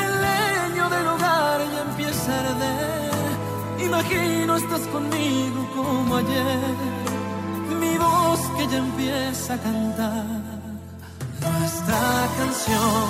[0.05, 3.85] el leño del hogar ya empieza a arder.
[3.85, 6.75] Imagino estás conmigo como ayer,
[7.79, 10.25] mi voz que ya empieza a cantar
[11.41, 13.05] nuestra canción,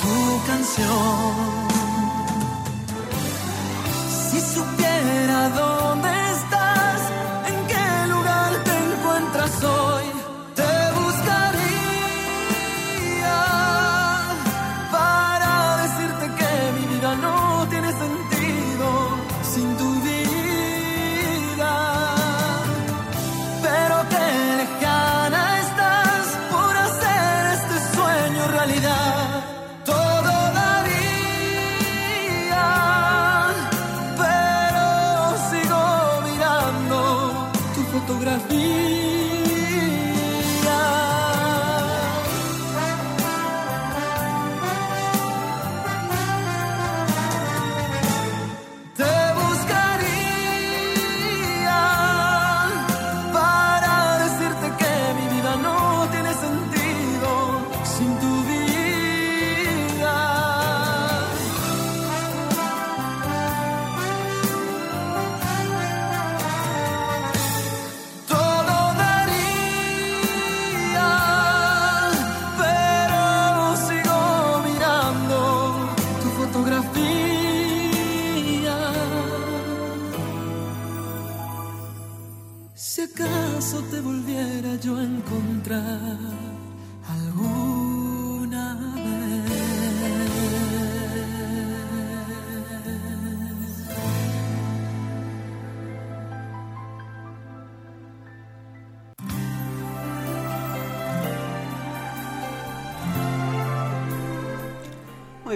[0.00, 1.57] tu canción.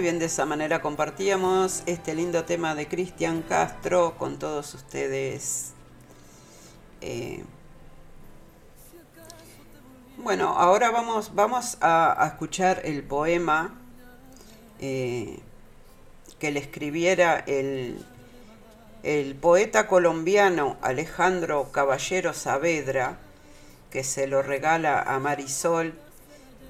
[0.03, 5.71] Bien, de esa manera compartíamos este lindo tema de Cristian Castro con todos ustedes.
[6.99, 7.45] Eh,
[10.17, 13.79] bueno, ahora vamos, vamos a, escuchar el poema
[14.81, 15.39] eh,
[16.37, 18.05] que le escribiera el,
[19.03, 23.19] el poeta colombiano Alejandro Caballero Saavedra,
[23.89, 25.93] que se lo regala a Marisol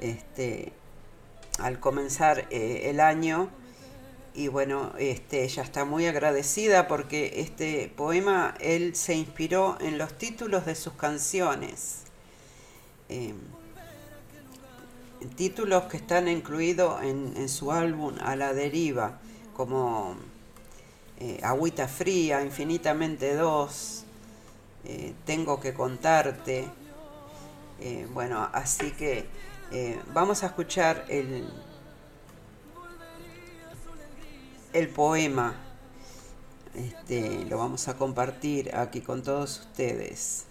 [0.01, 0.71] este,
[1.59, 3.49] al comenzar eh, el año.
[4.35, 10.17] Y bueno, este, ella está muy agradecida porque este poema él se inspiró en los
[10.17, 11.99] títulos de sus canciones.
[13.09, 13.33] Eh,
[15.29, 19.19] títulos que están incluidos en, su álbum A la deriva,
[19.55, 20.15] como
[21.19, 24.05] eh, Agüita Fría, Infinitamente Dos,
[24.85, 26.67] eh, Tengo que contarte.
[27.79, 29.25] Eh, bueno, así que
[29.74, 31.49] eh, vamos a escuchar el,
[34.71, 35.55] el poema.
[36.76, 40.45] Este, lo vamos a compartir aquí con todos ustedes.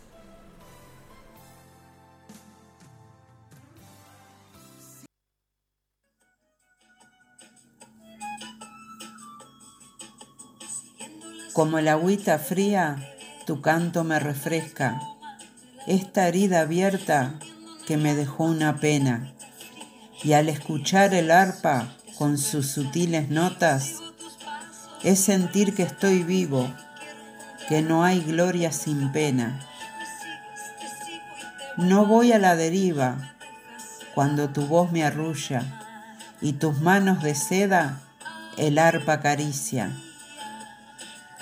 [11.52, 13.14] Como el agüita fría,
[13.46, 15.00] tu canto me refresca.
[15.86, 17.38] Esta herida abierta
[17.92, 19.34] que me dejó una pena.
[20.24, 23.96] Y al escuchar el arpa con sus sutiles notas,
[25.02, 26.72] es sentir que estoy vivo,
[27.68, 29.60] que no hay gloria sin pena.
[31.76, 33.34] No voy a la deriva
[34.14, 35.62] cuando tu voz me arrulla
[36.40, 38.00] y tus manos de seda
[38.56, 39.90] el arpa acaricia.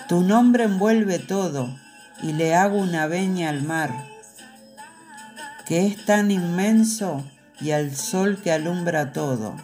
[0.09, 1.79] Tu nombre envuelve todo
[2.25, 3.95] y le hago una veña al mar,
[5.71, 7.25] que es tan inmenso
[7.61, 9.55] y al sol que alumbra todo.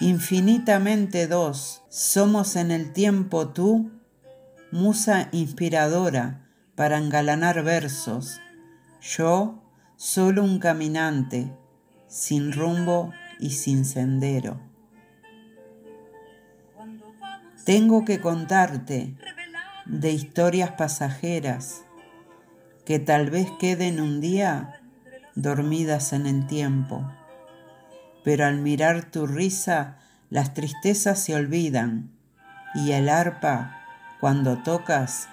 [0.00, 3.90] Infinitamente dos, somos en el tiempo tú,
[4.72, 8.40] musa inspiradora para engalanar versos,
[9.02, 9.62] yo
[9.96, 11.54] solo un caminante,
[12.06, 14.58] sin rumbo y sin sendero.
[17.66, 19.18] Tengo que contarte
[19.84, 21.82] de historias pasajeras
[22.88, 24.80] que tal vez queden un día
[25.34, 27.06] dormidas en el tiempo,
[28.24, 29.98] pero al mirar tu risa
[30.30, 32.08] las tristezas se olvidan
[32.74, 33.82] y el arpa,
[34.20, 35.28] cuando tocas,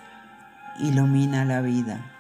[0.81, 2.14] ilumina la vida.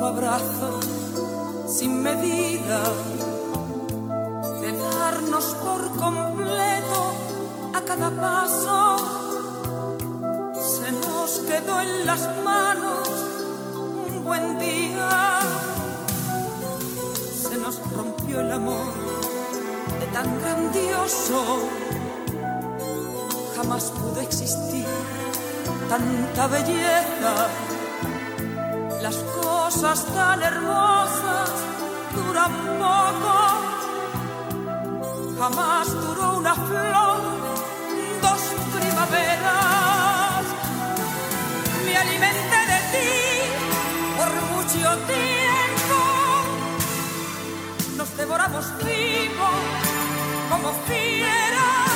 [0.00, 0.80] Loco abrazo
[1.68, 2.82] sin medida,
[4.60, 7.00] de darnos por completo
[7.74, 8.96] a cada paso.
[10.54, 13.08] Se nos quedó en las manos
[14.08, 15.40] un buen día,
[17.42, 18.92] se nos rompió el amor
[20.00, 21.58] de tan grandioso
[23.56, 24.86] jamás pudo existir
[25.88, 27.69] tanta belleza.
[29.72, 31.50] Cosas tan hermosas
[32.12, 33.36] duran poco.
[35.38, 37.20] Jamás duró una flor,
[38.20, 38.42] dos
[38.74, 40.44] primaveras.
[41.84, 43.12] Me alimenté de ti
[44.18, 45.98] por mucho tiempo.
[47.96, 49.60] Nos devoramos vivos
[50.50, 51.92] como fieras.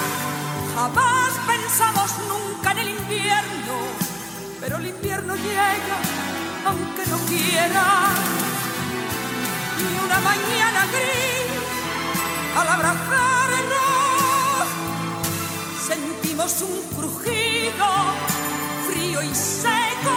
[0.77, 3.77] Jamás pensamos nunca en el invierno,
[4.61, 6.34] pero el invierno llega
[6.67, 7.85] aunque no quiera.
[9.79, 11.47] Y una mañana gris,
[12.57, 14.69] al abrazarnos,
[15.87, 17.87] sentimos un crujido
[18.89, 20.15] frío y seco.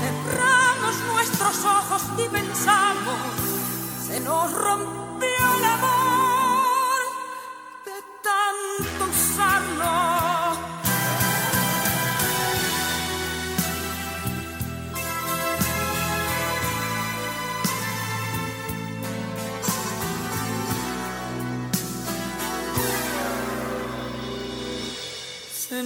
[0.00, 3.20] Cerramos nuestros ojos y pensamos,
[4.06, 6.29] se nos rompió el amor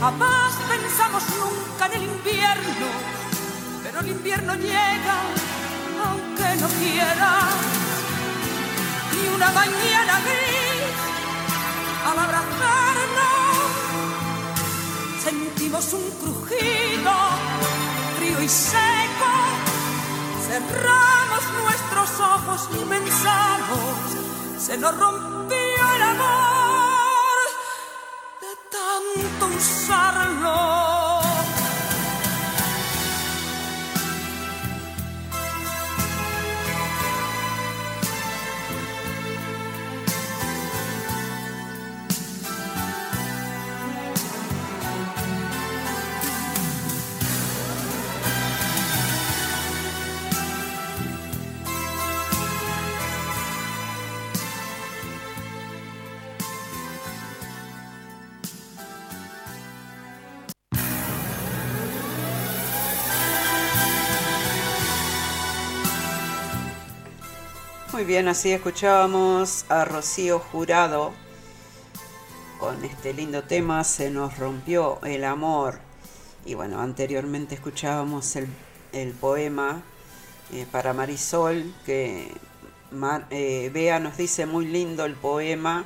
[0.00, 2.86] Jamás pensamos nunca en el invierno,
[3.82, 5.16] pero el invierno llega
[6.08, 7.32] aunque no quiera.
[9.12, 10.96] Y una mañana gris,
[12.08, 13.60] al abrazarnos,
[15.22, 17.12] sentimos un crujido
[18.16, 19.30] frío y seco.
[20.48, 24.16] Cerramos nuestros ojos y pensamos,
[24.58, 26.89] se nos rompió el amor
[29.14, 31.09] tanto usarlo.
[68.10, 71.12] Bien, así escuchábamos a Rocío Jurado
[72.58, 75.78] con este lindo tema Se nos rompió el amor.
[76.44, 78.48] Y bueno, anteriormente escuchábamos el,
[78.90, 79.84] el poema
[80.52, 82.32] eh, para Marisol, que
[83.30, 85.84] eh, Bea nos dice muy lindo el poema.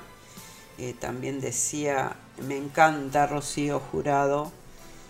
[0.78, 2.16] Eh, también decía,
[2.48, 4.50] me encanta Rocío Jurado.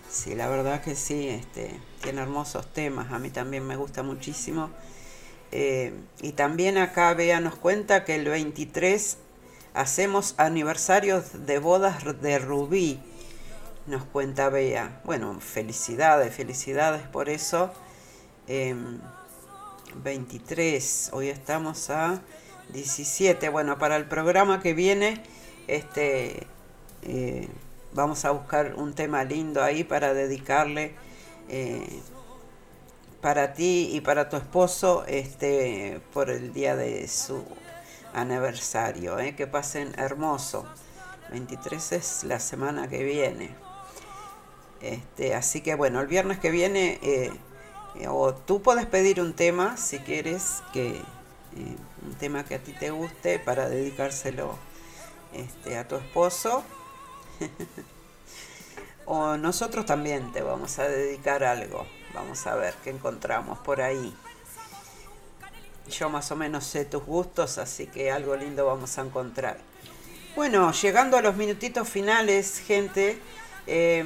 [0.09, 4.69] Sí, la verdad que sí, este, tiene hermosos temas, a mí también me gusta muchísimo.
[5.51, 9.17] Eh, y también acá Bea nos cuenta que el 23
[9.73, 12.99] hacemos aniversarios de bodas de Rubí,
[13.87, 15.01] nos cuenta Bea.
[15.03, 17.71] Bueno, felicidades, felicidades por eso.
[18.47, 18.75] Eh,
[20.03, 22.21] 23, hoy estamos a
[22.73, 23.49] 17.
[23.49, 25.21] Bueno, para el programa que viene,
[25.67, 26.47] este,
[27.03, 27.47] eh,
[27.93, 30.95] vamos a buscar un tema lindo ahí para dedicarle.
[31.49, 31.87] eh,
[33.25, 37.43] para ti y para tu esposo este por el día de su
[38.13, 39.35] aniversario ¿eh?
[39.35, 40.67] que pasen hermoso
[41.31, 43.49] 23 es la semana que viene
[44.79, 47.31] este así que bueno el viernes que viene eh,
[48.07, 52.73] o tú puedes pedir un tema si quieres que eh, un tema que a ti
[52.73, 54.55] te guste para dedicárselo
[55.33, 56.63] este a tu esposo
[59.07, 61.87] o nosotros también te vamos a dedicar algo.
[62.15, 64.15] Vamos a ver qué encontramos por ahí.
[65.89, 69.57] Yo más o menos sé tus gustos, así que algo lindo vamos a encontrar.
[70.35, 73.19] Bueno, llegando a los minutitos finales, gente,
[73.67, 74.03] eh,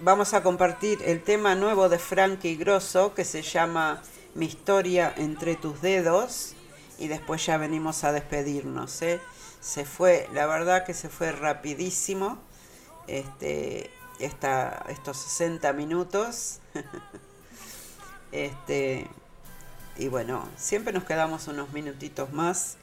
[0.00, 4.02] vamos a compartir el tema nuevo de Frankie Grosso que se llama
[4.34, 6.54] mi historia entre tus dedos
[6.98, 9.02] y después ya venimos a despedirnos.
[9.02, 9.20] ¿eh?
[9.60, 12.38] Se fue, la verdad que se fue rapidísimo
[13.06, 13.90] este,
[14.24, 16.60] estos 60 minutos.
[18.32, 19.06] este,
[19.96, 22.76] y bueno, siempre nos quedamos unos minutitos más,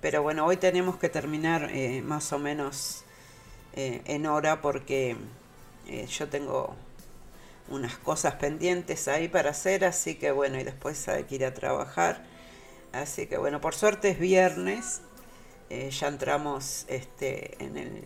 [0.00, 3.04] pero bueno, hoy tenemos que terminar eh, más o menos
[3.74, 5.16] eh, en hora porque
[5.86, 6.76] eh, yo tengo
[7.68, 11.54] unas cosas pendientes ahí para hacer, así que bueno, y después hay que ir a
[11.54, 12.24] trabajar.
[12.92, 15.02] Así que bueno, por suerte es viernes,
[15.70, 18.02] ya entramos este, en el,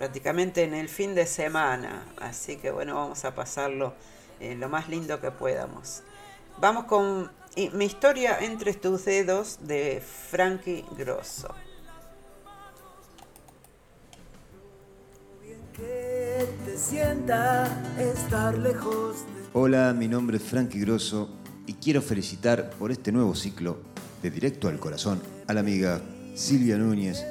[0.00, 3.92] prácticamente en el fin de semana, así que bueno, vamos a pasarlo
[4.40, 6.00] eh, lo más lindo que podamos.
[6.58, 7.30] Vamos con
[7.74, 11.54] mi historia entre tus dedos de Frankie Grosso.
[15.74, 21.28] Que te sienta estar lejos de Hola, mi nombre es Frankie Grosso
[21.66, 23.76] y quiero felicitar por este nuevo ciclo
[24.22, 26.00] de Directo al Corazón a la amiga
[26.34, 27.22] Silvia Núñez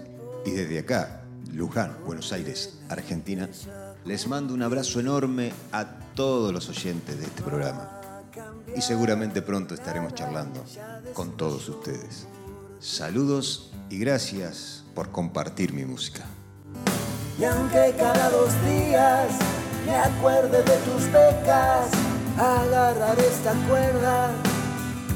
[0.46, 1.19] y desde acá,
[1.54, 3.50] Luján, Buenos Aires, Argentina,
[4.06, 5.86] les mando un abrazo enorme a
[6.16, 8.00] todos los oyentes de este programa
[8.76, 10.64] y seguramente pronto estaremos charlando
[11.14, 12.28] con todos ustedes.
[12.80, 16.26] Saludos y gracias por compartir mi música.
[17.40, 19.32] Y aunque cada dos días
[19.86, 21.90] me acuerde de tus pecas,
[22.38, 24.32] agarrar esta cuerda,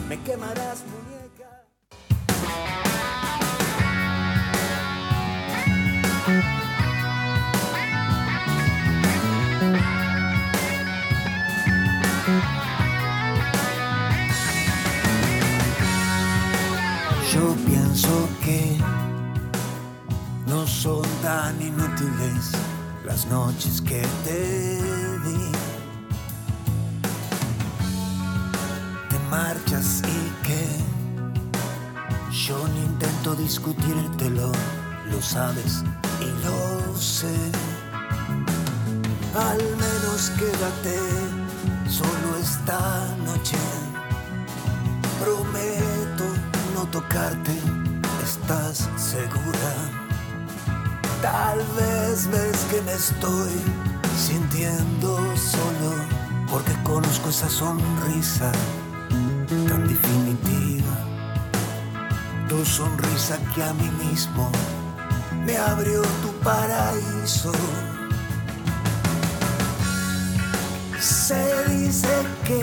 [0.10, 0.84] me quemarás
[23.14, 24.42] las noches que te
[25.26, 25.52] di.
[29.10, 30.62] Te marchas y que
[32.32, 34.52] yo no intento discutírtelo,
[35.12, 35.84] lo sabes
[36.22, 37.38] y lo sé.
[39.52, 40.98] Al menos quédate
[42.00, 42.80] solo esta
[43.28, 43.62] noche.
[45.22, 46.28] Prometo
[46.74, 47.56] no tocarte,
[48.24, 50.03] ¿estás segura?
[51.24, 53.54] Tal vez ves que me estoy
[54.18, 55.94] sintiendo solo,
[56.52, 58.52] porque conozco esa sonrisa
[59.70, 60.98] tan definitiva.
[62.50, 64.52] Tu sonrisa que a mí mismo
[65.46, 67.54] me abrió tu paraíso.
[71.00, 72.14] Se dice
[72.44, 72.62] que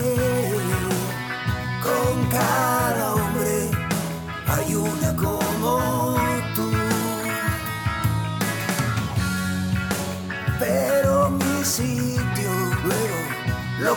[1.83, 2.90] con cada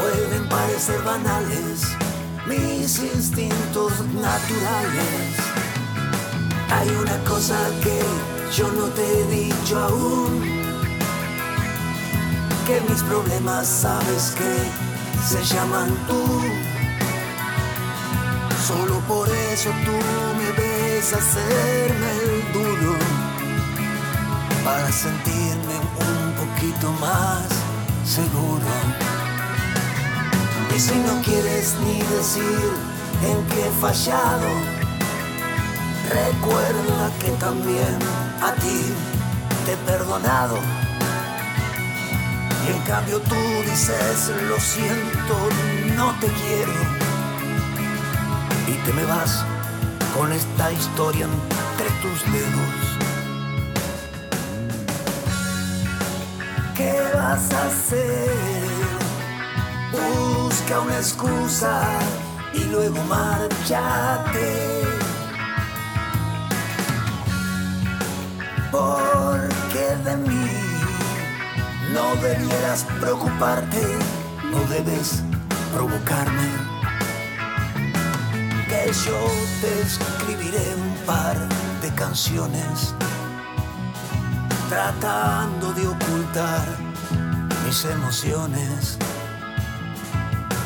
[0.00, 1.82] Pueden parecer banales
[2.46, 5.36] mis instintos naturales.
[6.70, 8.00] Hay una cosa que
[8.56, 10.60] yo no te he dicho aún
[12.66, 14.54] que mis problemas sabes que
[15.28, 16.24] se llaman tú.
[18.66, 19.96] Solo por eso tú
[20.38, 22.94] me ves hacerme el duro
[24.64, 27.48] para sentirme un poquito más
[28.04, 29.09] seguro.
[30.80, 32.72] Si no quieres ni decir
[33.22, 34.48] en qué he fallado,
[36.08, 37.98] recuerda que también
[38.40, 38.80] a ti
[39.66, 40.56] te he perdonado.
[42.64, 43.34] Y en cambio tú
[43.70, 45.36] dices, lo siento,
[45.96, 46.72] no te quiero.
[48.66, 49.44] Y te me vas
[50.16, 52.84] con esta historia entre tus dedos.
[56.74, 58.59] ¿Qué vas a hacer?
[60.60, 61.82] Busca una excusa
[62.52, 64.82] y luego márchate.
[68.70, 70.50] Porque de mí
[71.94, 73.80] no debieras preocuparte,
[74.50, 75.22] no debes
[75.72, 76.50] provocarme.
[78.68, 79.18] Que yo
[79.62, 81.36] te escribiré un par
[81.80, 82.94] de canciones
[84.68, 86.66] tratando de ocultar
[87.64, 88.98] mis emociones,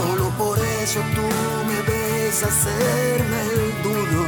[0.00, 1.26] Solo por eso tú
[1.68, 4.24] me ves hacerme el duro.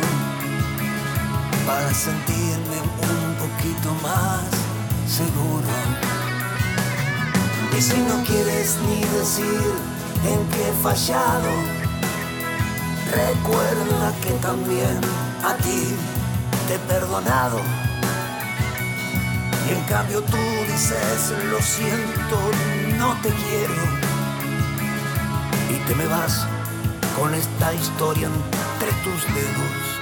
[1.67, 4.45] Para sentirme un poquito más
[5.09, 5.73] seguro.
[7.77, 9.73] Y si no quieres ni decir
[10.27, 11.53] en qué he fallado,
[13.11, 15.01] recuerda que también
[15.43, 15.97] a ti
[16.69, 17.61] te he perdonado.
[19.67, 20.37] Y en cambio tú
[20.71, 22.37] dices, lo siento,
[22.99, 24.12] no te quiero.
[25.97, 26.47] Me vas
[27.19, 30.01] con esta historia entre tus dedos.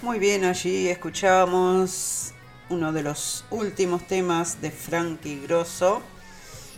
[0.00, 2.32] Muy bien, allí escuchábamos
[2.70, 6.00] uno de los últimos temas de Frankie Grosso,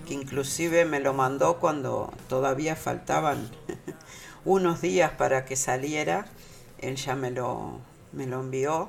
[0.07, 3.49] que inclusive me lo mandó cuando todavía faltaban
[4.47, 6.25] unos días para que saliera.
[6.79, 7.81] Él ya me lo,
[8.13, 8.89] me lo envió.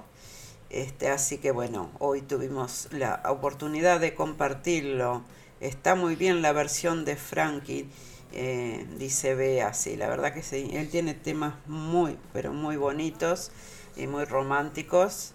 [0.69, 5.23] Este, así que bueno, hoy tuvimos la oportunidad de compartirlo.
[5.59, 7.89] Está muy bien la versión de Frankie,
[8.33, 10.69] eh, dice Bea, sí, la verdad que sí.
[10.73, 13.51] Él tiene temas muy, pero muy bonitos
[13.95, 15.33] y muy románticos.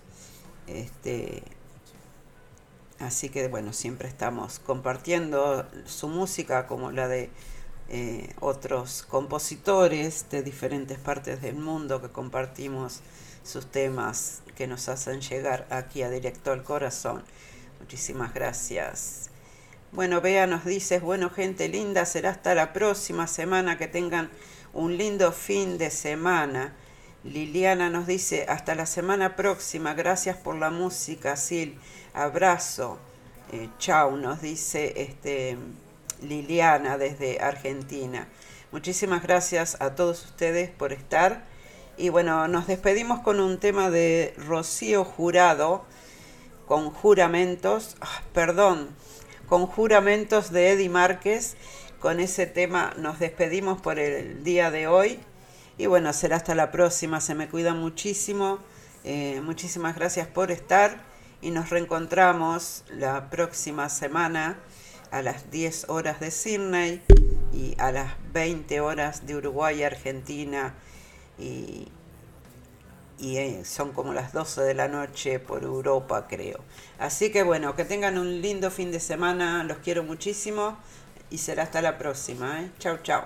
[0.67, 1.43] Este,
[3.01, 7.31] así que bueno, siempre estamos compartiendo su música como la de
[7.89, 13.01] eh, otros compositores de diferentes partes del mundo que compartimos
[13.45, 17.23] sus temas que nos hacen llegar aquí a Directo al Corazón.
[17.81, 19.31] Muchísimas gracias.
[19.93, 24.31] Bueno, Bea nos dice, bueno gente linda, será hasta la próxima semana, que tengan
[24.73, 26.73] un lindo fin de semana.
[27.25, 31.77] Liliana nos dice, hasta la semana próxima, gracias por la música, Sil,
[32.15, 32.99] abrazo,
[33.53, 35.59] eh, chau, nos dice este,
[36.23, 38.29] Liliana desde Argentina.
[38.71, 41.45] Muchísimas gracias a todos ustedes por estar.
[41.99, 45.85] Y bueno, nos despedimos con un tema de Rocío Jurado,
[46.67, 48.89] con juramentos, ah, perdón,
[49.47, 51.57] con juramentos de Eddie Márquez.
[52.01, 55.21] Con ese tema nos despedimos por el día de hoy.
[55.77, 57.21] Y bueno, será hasta la próxima.
[57.21, 58.59] Se me cuida muchísimo.
[59.05, 61.03] Eh, muchísimas gracias por estar.
[61.43, 64.59] Y nos reencontramos la próxima semana
[65.13, 67.03] a las 10 horas de Sydney
[67.53, 70.75] y a las 20 horas de Uruguay, Argentina.
[71.39, 71.87] Y,
[73.19, 76.61] y eh, son como las 12 de la noche por Europa, creo.
[76.99, 79.63] Así que bueno, que tengan un lindo fin de semana.
[79.65, 80.79] Los quiero muchísimo.
[81.31, 82.63] Y será hasta la próxima.
[82.63, 82.71] ¿eh?
[82.79, 83.23] Chau, chau.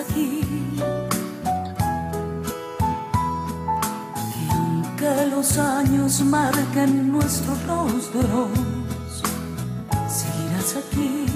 [0.00, 0.40] Aquí.
[4.34, 8.50] Que aunque los años marquen nuestros rostros,
[10.08, 11.26] seguirás aquí.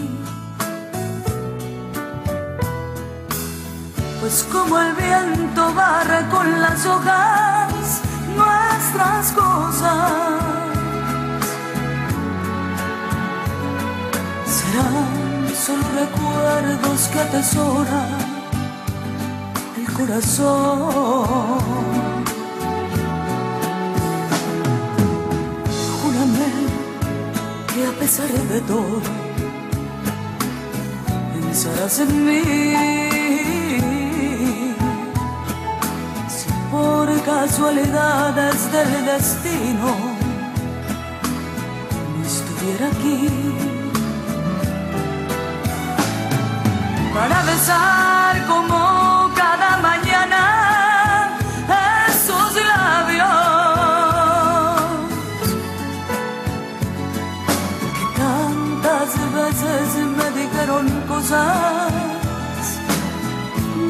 [4.20, 8.00] Pues como el viento barre con las hojas
[8.36, 10.44] nuestras cosas.
[14.46, 18.23] serán solo recuerdos que atesora el
[19.96, 21.58] corazón.
[26.00, 26.50] Júrame
[27.72, 29.00] que a pesar de todo,
[31.32, 32.42] pensarás en mí.
[36.28, 39.90] Si por casualidades del destino
[42.12, 43.74] no estuviera aquí.
[47.14, 48.93] para besar como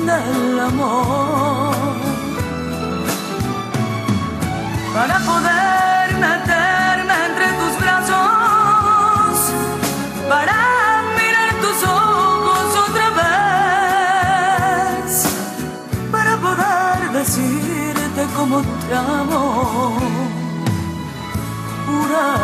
[0.07, 1.75] del amor.
[4.95, 9.35] para poder meterme entre tus brazos,
[10.29, 10.57] para
[11.19, 13.09] mirar tus ojos otra
[15.03, 15.09] vez,
[16.13, 19.99] para poder decirte cómo te amo.
[21.87, 22.44] Júrame.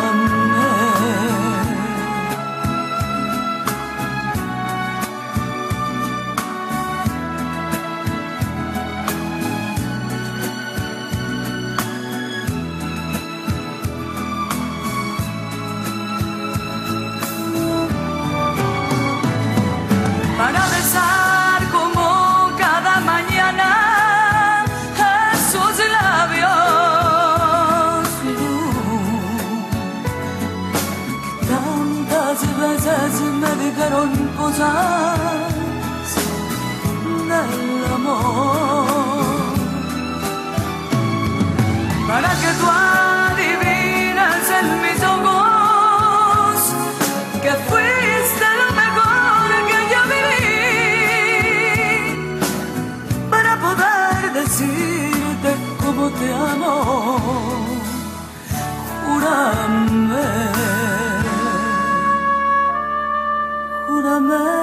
[37.31, 38.85] Del amor
[42.07, 46.55] para que tú adivines en mis ojos
[47.41, 50.55] que fuiste lo mejor que yo viví
[53.29, 55.49] para poder decirte
[55.81, 56.73] cómo te amo.
[59.05, 60.50] Júrame,
[64.21, 64.60] júrame.